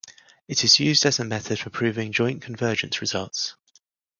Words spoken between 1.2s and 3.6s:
method for proving joint convergence results.